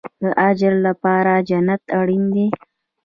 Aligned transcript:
د 0.21 0.23
اجر 0.49 0.73
لپاره 0.87 1.31
جنت 1.49 1.83
اړین 1.99 2.23
دی 2.35 2.47